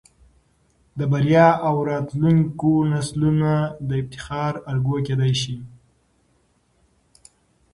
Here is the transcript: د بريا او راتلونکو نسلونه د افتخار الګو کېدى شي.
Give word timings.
د 0.97 0.99
بريا 1.11 1.47
او 1.67 1.75
راتلونکو 1.89 2.71
نسلونه 2.93 3.51
د 3.87 3.89
افتخار 4.01 4.53
الګو 4.71 4.97
کېدى 5.07 5.31
شي. 5.41 5.57